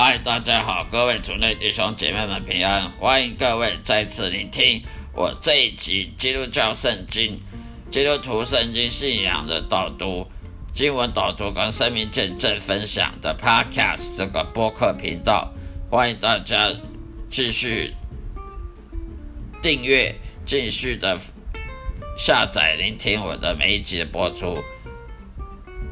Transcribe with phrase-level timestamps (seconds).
[0.00, 4.80] 嗨，大家好，各位主内弟兄姐妹们平安，欢迎各位再次聆听
[5.12, 7.40] 我这一集基督教圣经、
[7.90, 10.24] 基督徒圣经信仰的导读、
[10.72, 15.52] 经文导读跟生命见证分享的 Podcast 这个播客频道，
[15.90, 16.70] 欢迎大家
[17.28, 17.92] 继续
[19.60, 20.14] 订阅、
[20.44, 21.18] 继续的
[22.16, 24.62] 下载聆听我的每一集的播出。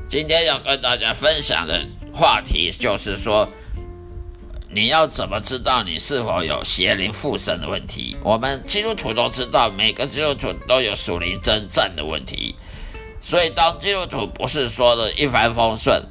[0.09, 1.85] 今天要跟大家分享的
[2.15, 3.51] 话题就是说。
[4.77, 8.15] 你要怎么知道你是否有邪灵附身的问题？
[8.23, 12.55] 我们基督徒都知道，每个基督徒都有属灵征战的问题。
[13.19, 16.03] 所以，当基督徒不是说的一帆风顺，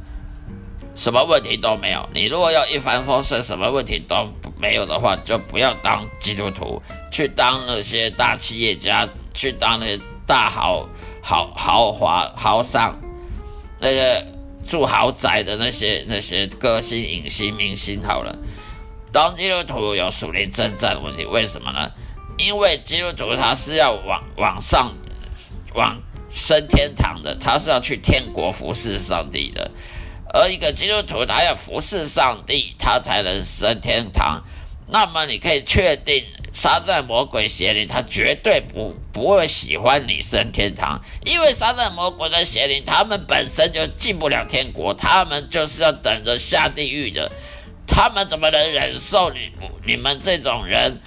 [0.96, 2.10] 什么问题都没有。
[2.12, 4.28] 你如果要一帆风顺，什么问题都
[4.58, 10.90] 没有的话，就不要当基督徒，去当那些大企业家，去当那些大豪
[11.22, 13.00] 豪豪华豪商，
[13.80, 14.26] 那些
[14.68, 18.02] 住豪宅的那些那些歌星、影星、明星。
[18.02, 18.36] 好了。
[19.16, 21.90] 当基督徒有属灵征战的问题，为什么呢？
[22.38, 24.94] 因为基督徒他是要往往上
[25.74, 25.98] 往
[26.30, 29.72] 升天堂的，他是要去天国服侍上帝的。
[30.34, 34.44] 而一个基督徒他要服侍上帝，他才能升天堂。
[34.90, 47.32] 那么你可以确定，撒旦魔鬼邪灵他绝对不不会喜欢你升天堂，因为撒旦魔鬼的邪灵他们本身就进不了天国，他们就是要等着下地狱的。
[47.88, 49.52] 他们怎么能忍受你
[49.86, 51.00] 你们这种人？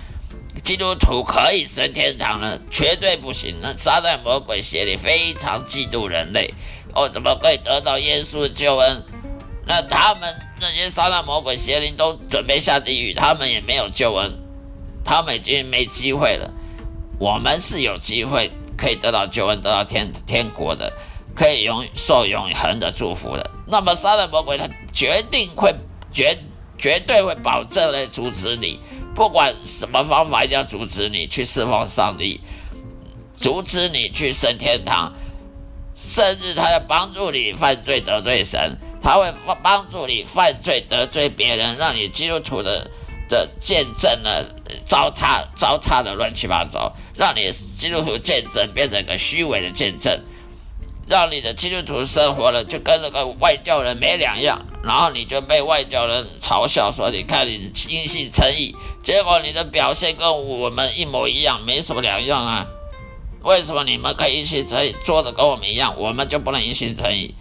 [0.65, 2.59] 基督徒可以升天堂呢？
[2.69, 3.55] 绝对不行！
[3.63, 6.53] 那撒旦魔鬼邪灵非常嫉妒人类，
[6.95, 9.05] 哦，怎么可以得到耶稣的救恩？
[9.67, 14.37] 那他们那些撒旦魔鬼邪灵都准备下地狱，他们也没有救恩，
[15.05, 16.53] 他们已经没机会了。
[17.21, 20.93] 我们是有机会可以得到救恩，得到天天国的，
[21.37, 23.51] 可以永受永恒的祝福的。
[23.67, 25.73] 那么撒旦魔鬼他决定会
[26.13, 26.37] 决。
[26.79, 28.79] 绝对会保证来阻止你，
[29.15, 32.41] 不管什么方法，一定要阻止你去释放上帝，
[33.37, 35.13] 阻止你去升天堂，
[35.97, 39.33] 甚至他要帮助你犯罪得罪神，他会
[39.63, 42.89] 帮助你犯罪得罪别人，让你基督徒的
[43.29, 44.45] 的见证呢
[44.85, 50.21] 糟蹋糟蹋的乱七八糟，让你基督徒见证变成个虚伪的见证。
[51.09, 62.67] 让你的基督徒生活了，就跟那个外教人没两样，然后你就被外教人嘲笑说：“你看你因信称义，结果你的表现跟我们一模一样，没什么两样啊？
[63.43, 67.35] 为什么你们可以因信诚意，做的跟我们一样，我们就不能因信诚意？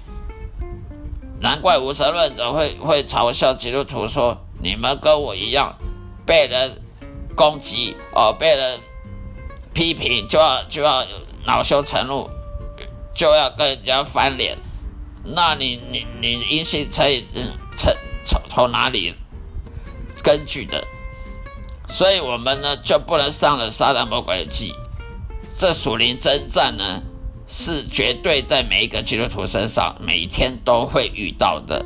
[1.39, 5.77] 难怪无神论者会会嘲笑基督徒说：你们跟我一样，
[6.25, 6.71] 被人
[7.35, 8.79] 攻击哦，被人
[9.73, 11.05] 批评，就要就要
[11.45, 12.29] 恼羞成怒。”
[13.17, 14.55] 就要跟人家翻脸，
[15.35, 17.23] 那你你你因信称义，
[17.77, 17.93] 从
[18.23, 19.13] 从从哪里
[20.23, 20.83] 根据的？
[21.89, 24.73] 所以，我们呢就不能上了撒旦魔鬼的计。
[25.57, 27.01] 这属灵征战呢，
[27.47, 31.85] 是绝对在每一个基督徒身上每天都会遇到的，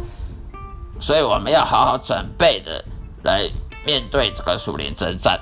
[1.00, 2.84] 所以我们要好好准备的
[3.24, 3.50] 来
[3.86, 5.40] 面对这个属灵征战。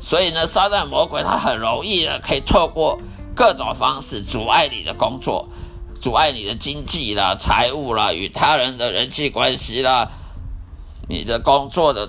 [0.00, 3.00] 所以呢，撒旦魔鬼他很容易的可以透过
[3.34, 5.48] 各种方式阻碍你的工作，
[6.00, 10.10] 阻碍你的经济啦、财务啦、与他人的人际关系啦、
[11.08, 12.08] 你的工作的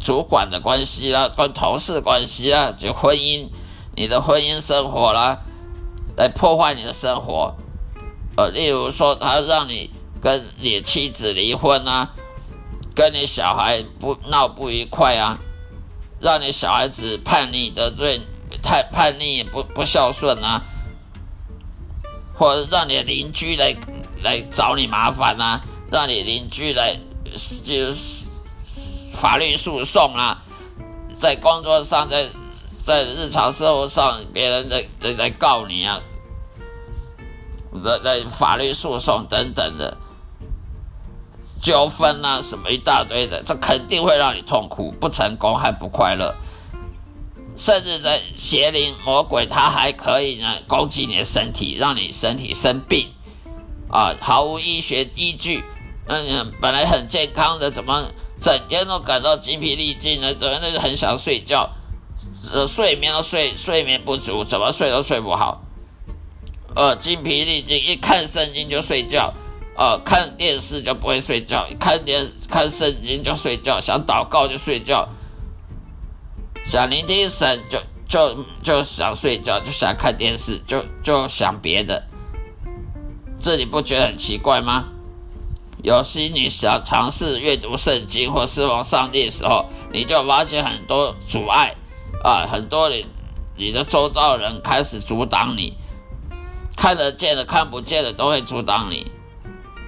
[0.00, 3.48] 主管的关系啦、跟同事关系啦、就婚姻、
[3.96, 5.38] 你的婚姻生活啦，
[6.16, 7.54] 来破坏你的生活。
[8.36, 9.90] 呃，例如说，他让你
[10.20, 12.10] 跟你妻子离婚啊，
[12.94, 15.38] 跟你小孩不闹不愉快啊。
[16.20, 18.22] 让你小孩子叛逆得罪
[18.62, 20.62] 太叛逆不不孝顺啊，
[22.36, 23.76] 或者让你邻居来
[24.22, 26.96] 来找你麻烦啊，让你邻居来
[27.64, 28.26] 就是
[29.12, 30.42] 法律诉讼啊，
[31.18, 32.26] 在工作上在
[32.84, 36.00] 在日常生活上别人来来来告你啊，
[37.72, 39.96] 来来法律诉讼等等的。
[41.62, 46.34] 纠纷啊，什么一大堆的，这肯定会让你痛苦、不成功还不快乐。
[47.64, 53.08] 甚至在邪灵魔鬼，他还可以呢攻击你的身体，让你身体生病
[53.88, 55.64] 啊，毫无医学依据。
[56.06, 58.04] 嗯，本来很健康的，怎么
[58.38, 60.34] 整天都感到精疲力尽呢？
[60.34, 61.70] 整天都很想睡觉，
[62.52, 65.62] 呃，睡眠都睡睡眠不足，怎么睡都睡不好。
[66.76, 69.32] 呃，精疲力尽，一看圣经就睡觉。
[69.78, 75.08] 呃，看电视就不会睡觉，一看电看圣经就睡觉，想祷告就睡觉，
[76.64, 82.02] 想聆听神就就就想睡觉，就想看电视，就就想别的。
[83.40, 84.86] 这你不觉得很奇怪吗？
[85.82, 91.74] 有时你想尝试阅读圣经或侍奉上帝的时候，你就发现很多阻碍
[92.22, 93.06] 啊，很多你
[93.56, 95.76] 你的周遭人开始阻挡你，
[96.74, 99.06] 看得见的、看不见的都会阻挡你。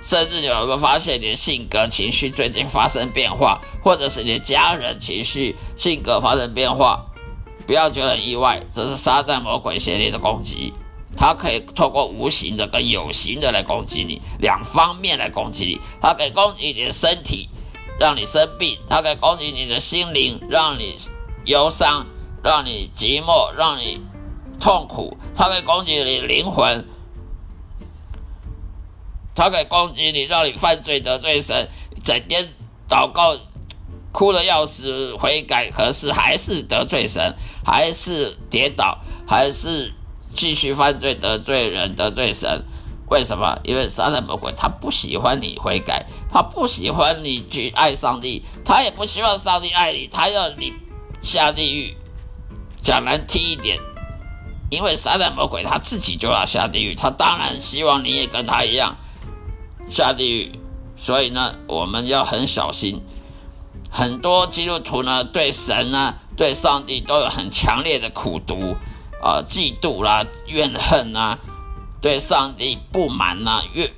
[0.02, 7.06] 甚至有没有发现你的性格、情绪最近发生变化，或者是你的家人情绪、性格发生变化？
[7.66, 10.72] 不要觉得很意外，这是撒旦魔鬼邪灵的攻击。
[11.16, 15.80] 它可以透过无形的跟有形的来攻击你，两方面来攻击你。
[16.00, 17.48] 它可以攻击你的身体，
[17.98, 20.96] 让你生病；它可以攻击你的心灵，让你
[21.46, 22.06] 忧伤，
[22.44, 24.00] 让你寂寞，让你
[24.60, 25.16] 痛苦。
[25.34, 26.86] 它可以攻击你灵魂。
[29.36, 31.68] 他可以攻击你，让你犯罪得罪神，
[32.02, 32.48] 整天
[32.88, 33.36] 祷告，
[34.10, 38.98] 哭的要死，悔改，可是还是得罪神，还是跌倒，
[39.28, 39.92] 还是
[40.34, 42.64] 继续犯罪得罪人得罪神。
[43.08, 43.56] 为什么？
[43.62, 50.72] 因为撒旦魔鬼他不喜欢你悔改，他不喜欢你去爱上帝，他也不希望上帝爱你，他要你
[51.22, 51.94] 下地狱。
[52.78, 53.78] 讲难听一点，
[54.70, 58.96] 因为撒旦魔鬼他自己就要下地狱，他当然希望你也跟他一样。
[59.88, 60.52] 下地狱，
[60.96, 63.00] 所以呢，我们要很小心。
[63.90, 68.76] 很多基督徒呢，对神呢，对上帝都有很强烈的苦毒
[69.22, 71.38] 啊，嫉妒啦，怨恨呐，
[72.00, 73.90] 对上帝不满呐，怨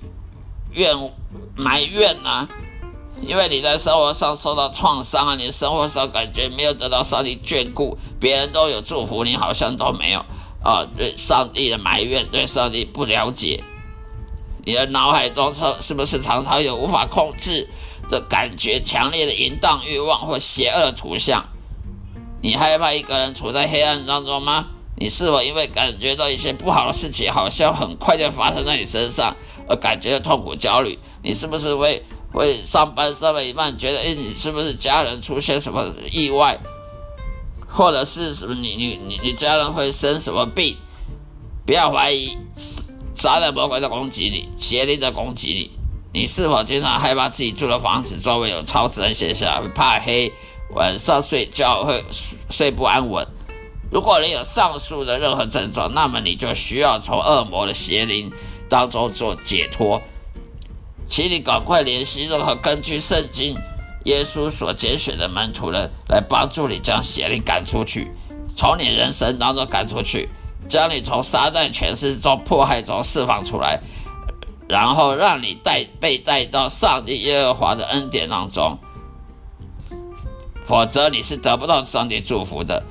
[0.73, 1.13] 怨
[1.57, 2.49] 埋怨呐。
[3.21, 10.25] 因为你在生活上受到创伤啊，你生活上感觉没有得到上帝眷顾，别人都有祝福，你好像都没有
[10.63, 10.87] 啊。
[10.97, 13.65] 对上帝的埋怨，对上帝不了解。
[14.69, 17.67] 你的脑海中是是不是常常有无法控制
[18.11, 21.43] 的感觉、强烈的淫荡欲望或邪恶的图像？
[22.43, 24.67] 你害怕一个人处在黑暗当中吗？
[24.99, 29.35] 你是否因为感觉到一些不好的事情好像很快就发生在你身上
[29.67, 30.99] 而感觉到痛苦、焦虑？
[31.23, 36.59] 你是不是会会上班上了一半觉得，哎，你是不是家人出现什么意外，
[37.67, 40.77] 或者是什么你你你你家人会生什么病？
[41.65, 42.37] 不要怀疑。
[43.19, 45.71] 撒旦魔鬼在攻击你，邪灵在攻击你。
[46.13, 49.69] 你是否经常害怕自己住的房子周围有超自然现象？
[49.75, 50.33] 怕黑，
[50.71, 52.05] 晚上睡觉会
[52.49, 53.27] 睡不安稳？
[53.91, 58.31] 如果你有上述的任何症状，那么你就需要从恶魔的邪灵
[58.69, 60.01] 当中做解脱。
[61.05, 63.57] 请你赶快联系任何根据圣经
[64.05, 68.13] 耶稣所拣选的门徒人，来帮助你将邪灵赶出去，
[68.55, 70.29] 从你人生当中赶出去。
[70.69, 73.81] 将你从撒旦权势中迫害中释放出来，
[74.69, 78.79] 然后让你带被带到上帝耶和华的恩典当中，
[80.63, 82.85] 否则你是得不到上帝祝福的，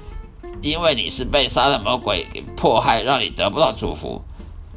[0.61, 4.23] 因为你是被撒旦魔鬼给迫害，让你得不到祝福。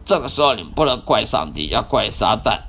[0.05, 2.61] 这个时候你不能怪上帝，要怪撒旦。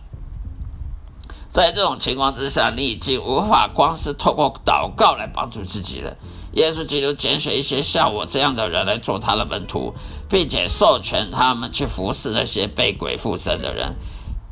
[1.49, 6.15] 在这种情况之下，你已经无法光是透过祷告来帮助自己了，
[6.53, 9.93] 耶稣基督拣选一些像我这样的人来做他的门徒，
[10.29, 13.95] 并且授权他们去服侍那些被鬼附身的人，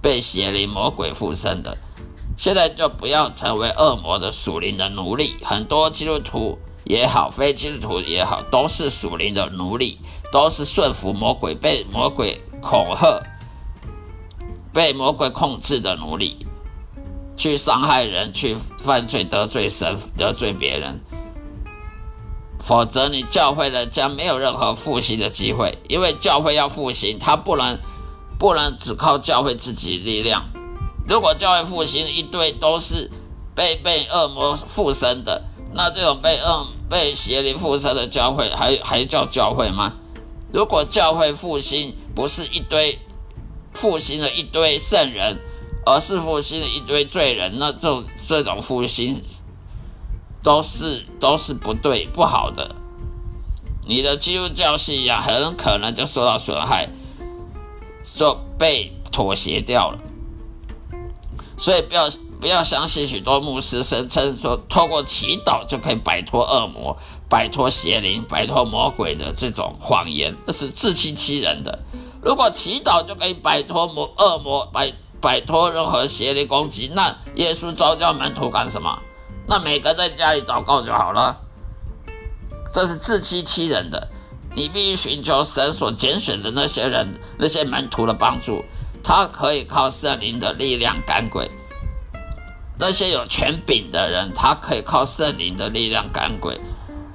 [0.02, 1.78] 被邪灵魔鬼附身的。
[2.38, 5.36] 现在就不要成为恶魔的属灵的奴隶。
[5.44, 10.00] 很多基督徒也好，非基督徒也好，都是属灵的奴隶，
[10.32, 13.22] 都是顺服魔鬼、被魔鬼恐吓、
[14.72, 16.38] 被魔鬼控制的奴隶，
[17.36, 20.98] 去伤害人，去犯罪，得罪神，得罪别人。
[22.70, 27.80] 否则，你教会了将没有任何复兴的机会，因为教会要复兴，它不能
[28.38, 30.46] 不能只靠教会自己力量。
[31.08, 33.10] 如果教会复兴一堆都是
[33.56, 35.42] 被被恶魔附身的，
[35.74, 39.94] 那这种被恶被邪灵附身的教会还还叫教会吗？
[40.54, 43.00] 如果教会复兴不是一堆
[43.74, 45.40] 复兴了一堆圣人，
[45.88, 49.20] 而是复兴了一堆罪人，那这种这种复兴。
[50.42, 52.76] 都是都是不对不好的，
[53.86, 56.90] 你的基督教信仰很可能就受到损害，
[58.16, 60.00] 就被妥协掉了。
[61.58, 71.80] 所以不要不要相信许多牧师声称说，透过祈祷就可以摆脱恶魔、摆脱邪灵、摆脱魔鬼的这种谎言，这是自欺欺人的。
[72.22, 78.98] 如果祈祷就可以摆脱魔恶魔、摆摆脱任何邪灵攻击，那耶稣召叫门徒干什么？
[79.50, 81.36] 那每个在家里祷告就好了，
[82.72, 84.10] 这是自欺欺人的。
[84.56, 87.08] 你必须寻求神所拣选的那些人、
[87.40, 88.64] 那些门徒的帮助，
[89.04, 91.50] 他可以靠圣灵的力量赶鬼。
[92.78, 96.60] 那些有权柄的人，他可以靠圣灵的力量赶鬼，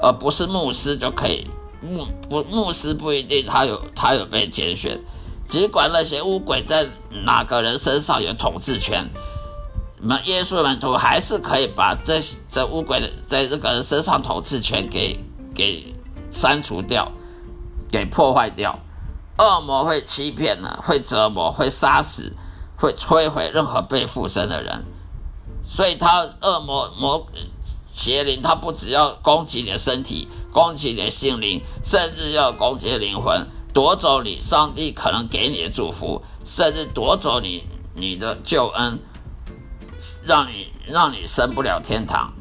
[0.00, 1.46] 而不是牧师就可以。
[1.80, 5.00] 牧不牧师不一定他有他有被拣选，
[5.46, 6.84] 尽管那些巫鬼在
[7.24, 9.08] 哪个人身上有统治权。
[10.06, 15.18] 那耶稣门徒还是可以把这这乌鬼的在这个人身上统治权给
[15.54, 15.94] 给
[16.30, 17.10] 删除掉，
[17.90, 18.78] 给破坏掉。
[19.38, 22.36] 恶魔会欺骗呢，会折磨，会杀死，
[22.76, 24.84] 会摧毁任何被附身的人。
[25.62, 27.26] 所以，他恶魔魔
[27.94, 38.98] 邪灵，他不只要攻击你的身体，攻击你的心灵，甚至要攻击灵魂，夺走你上帝可能给你的祝福，甚至夺走你你的救恩。
[40.24, 42.32] 让你让你升不了天堂，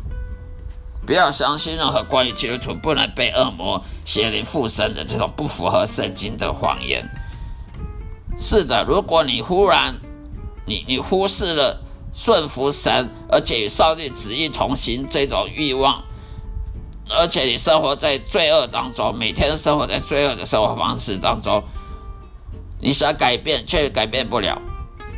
[1.05, 7.09] 不要相信任何关于基督徒不能被恶魔邪灵附身的这种不符合圣经的谎言。
[8.37, 9.93] 是的，如果你忽然
[10.65, 16.03] 你你忽视了顺服神，而且与上帝旨意同行这种欲望，
[17.09, 21.63] 而且你生活在罪恶当中，每天生活在罪恶的生活方式当中，
[22.79, 24.61] 你想改变却改变不了。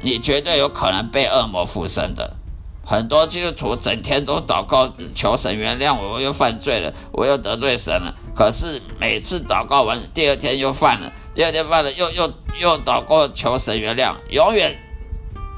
[0.05, 2.37] 你绝对有可能被恶魔附身的。
[2.85, 8.13] 很多基督徒整天都祷告求神原谅我，我又犯罪了，我又得罪神了。
[8.35, 12.31] 可是每次祷告完，第二天又犯了，第二天犯了，又又
[12.61, 14.77] 又祷告求神原谅，永远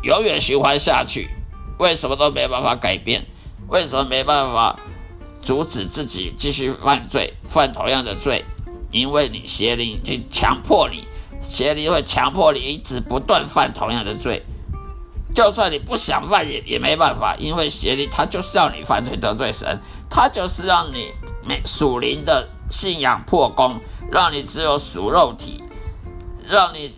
[0.04, 1.28] 永远循环下去。
[1.78, 3.26] 为什么都没办法改变？
[3.68, 4.80] 为什么没办法
[5.42, 8.46] 阻止自己继续犯罪，犯同样的罪？
[8.92, 11.06] 因为你邪灵已经强迫你。
[11.40, 14.44] 邪灵会强迫你一直不断犯同样的罪，
[15.34, 19.80] 就算你不想犯也也没办法，因为邪灵他就是要你犯罪得罪神，
[20.10, 21.14] 他就是让你
[21.46, 23.80] 没属灵的信仰破功，
[24.12, 25.64] 让你只有属肉体，
[26.48, 26.94] 让你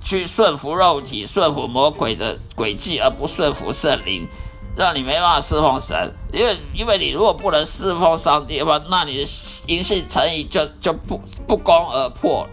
[0.00, 4.28] 去顺服肉体，顺服魔鬼的诡计，而不顺服圣灵，
[4.76, 9.26] 让你没办法侍奉神，因为因为你如果不能侍奉上帝的话，那你的
[9.66, 12.50] 因信诚意就就不不攻而破了。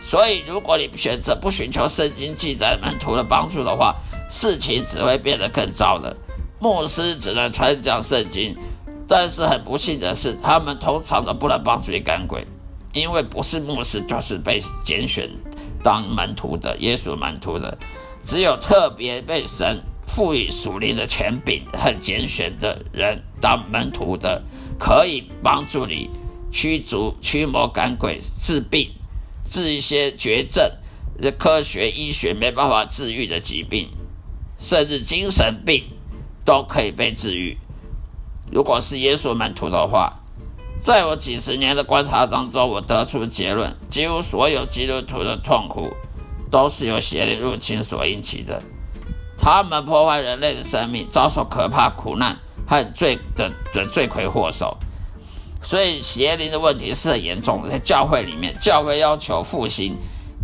[0.00, 3.94] 所以，如果你选择不寻求圣经记载门徒的帮助的话，
[4.28, 6.16] 事情只会变得更糟的。
[6.58, 8.56] 牧师只能传讲圣经，
[9.06, 12.46] 但是很不幸的是，他们通常都不能帮助你赶鬼，
[12.92, 15.30] 因为不是牧师就是被拣选
[15.82, 17.78] 当门徒的耶稣门徒的，
[18.24, 24.42] 只有特别被神赋予属灵的权柄和拣选的人当门徒的，
[24.78, 26.10] 可以帮助你
[26.50, 28.90] 驱逐驱魔赶鬼治病。
[29.50, 30.70] 治一些绝症，
[31.20, 33.90] 这科学医学没办法治愈的疾病，
[34.58, 35.84] 甚至精神病
[36.44, 37.58] 都可以被治愈。
[38.52, 40.20] 如果是耶稣门徒的话，
[40.80, 45.90] 在我几十年的观察当中，我得出结论：几乎所有基督徒的痛苦
[46.50, 48.62] 都是由邪灵入侵所引起的。
[49.36, 54.78] 他们破坏人类的生命，遭受可怕苦难和罪的的罪魁祸首。
[55.62, 59.96] 所以邪灵的问题是很严重的，在教会里面，教会要求复兴，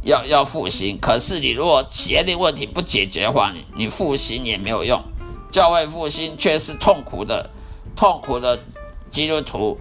[0.02, 0.98] 要要复兴。
[1.00, 5.02] 可是你如果邪灵问题不解决的话，你你复兴也没有用。
[5.50, 7.50] 教会复兴却是痛苦的，
[7.94, 8.60] 痛苦的
[9.08, 9.78] 基督徒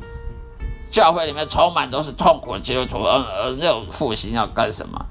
[0.89, 5.05] 教会里面充满都是痛苦的基督徒，而而那种复兴要干什么？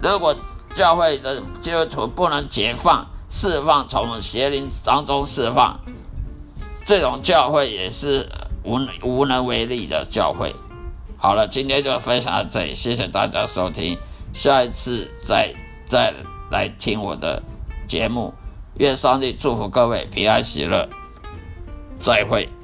[0.00, 0.34] 如果
[0.74, 5.78] 教会的基督徒不能解放、释放，从邪灵当中释放，
[6.86, 8.26] 这种教会也是
[8.66, 10.54] 无无能为力的教会。
[11.16, 13.96] 好了，今天就分享到这里，谢谢大家收听，
[14.34, 15.54] 下一次再
[15.86, 16.12] 再
[16.50, 17.42] 来听我的
[17.86, 18.34] 节目。
[18.78, 20.86] 愿上帝祝福各位平安喜乐，
[21.98, 22.55] 再会。